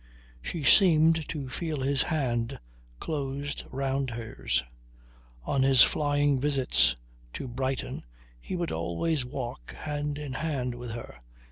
[0.41, 2.57] She seemed to feel his hand
[2.99, 4.63] closed round hers.
[5.43, 6.95] On his flying visits
[7.33, 8.03] to Brighton
[8.39, 11.21] he would always walk hand in hand with her.